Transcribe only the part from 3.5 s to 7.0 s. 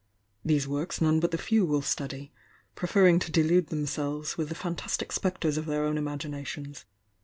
themselves with the fan tastic spectres of their own imaginations.